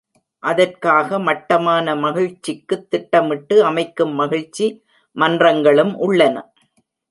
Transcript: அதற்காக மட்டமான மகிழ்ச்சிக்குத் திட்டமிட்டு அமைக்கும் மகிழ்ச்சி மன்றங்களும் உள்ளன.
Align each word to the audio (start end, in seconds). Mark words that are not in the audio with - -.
அதற்காக 0.43 1.19
மட்டமான 1.19 1.95
மகிழ்ச்சிக்குத் 1.95 2.87
திட்டமிட்டு 2.89 3.57
அமைக்கும் 3.63 4.13
மகிழ்ச்சி 4.13 4.67
மன்றங்களும் 5.15 5.95
உள்ளன. 5.99 6.35